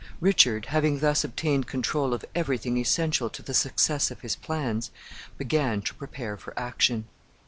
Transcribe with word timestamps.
Richard, 0.19 0.65
having 0.69 0.97
thus 0.99 1.23
obtained 1.23 1.67
control 1.67 2.11
of 2.11 2.25
every 2.33 2.57
thing 2.57 2.75
essential 2.77 3.29
to 3.29 3.43
the 3.43 3.53
success 3.53 4.09
of 4.09 4.21
his 4.21 4.35
plans, 4.35 4.89
began 5.37 5.83
to 5.83 5.93
prepare 5.93 6.37
for 6.37 6.57
action. 6.59 7.05